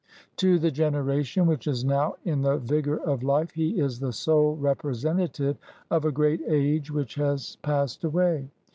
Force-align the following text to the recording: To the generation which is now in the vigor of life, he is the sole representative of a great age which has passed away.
To 0.37 0.57
the 0.57 0.71
generation 0.71 1.45
which 1.45 1.67
is 1.67 1.85
now 1.85 2.15
in 2.25 2.41
the 2.41 2.57
vigor 2.57 2.97
of 2.97 3.21
life, 3.21 3.51
he 3.51 3.79
is 3.79 3.99
the 3.99 4.11
sole 4.11 4.55
representative 4.55 5.57
of 5.91 6.05
a 6.05 6.11
great 6.11 6.41
age 6.47 6.89
which 6.89 7.13
has 7.13 7.57
passed 7.57 8.03
away. 8.03 8.49